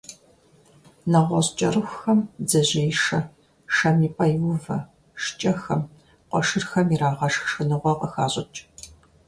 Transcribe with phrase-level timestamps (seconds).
[1.11, 3.19] НэгъуэщӀ кӀэрыхухэм «бдзэжьеишэ»,
[3.75, 4.77] шэм и пӀэ иувэ,
[5.23, 8.59] шкӀэхэм, кхъуэшырхэм ирагъэшх шхыныгъуэ къыхащӀыкӀ.